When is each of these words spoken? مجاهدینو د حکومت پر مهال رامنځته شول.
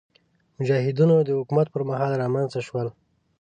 مجاهدینو 0.57 1.15
د 1.27 1.29
حکومت 1.39 1.67
پر 1.73 1.81
مهال 1.89 2.11
رامنځته 2.21 2.59
شول. 2.67 2.87